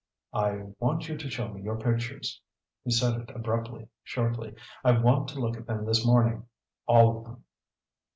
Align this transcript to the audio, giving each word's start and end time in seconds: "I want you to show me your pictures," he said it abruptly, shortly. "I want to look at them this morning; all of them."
"I 0.33 0.63
want 0.79 1.07
you 1.07 1.15
to 1.15 1.29
show 1.29 1.49
me 1.49 1.61
your 1.61 1.77
pictures," 1.77 2.41
he 2.83 2.89
said 2.89 3.21
it 3.21 3.29
abruptly, 3.35 3.87
shortly. 4.03 4.55
"I 4.83 4.93
want 4.97 5.27
to 5.27 5.39
look 5.39 5.57
at 5.57 5.67
them 5.67 5.85
this 5.85 6.03
morning; 6.03 6.47
all 6.87 7.19
of 7.19 7.23
them." 7.25 7.43